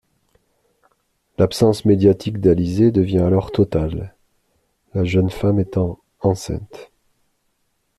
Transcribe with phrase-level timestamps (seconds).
[1.37, 4.15] L'absence médiatique d'Alizée devient alors totale,
[4.95, 6.89] la jeune femme étant enceinte.